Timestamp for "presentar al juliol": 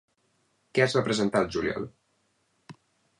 1.09-1.85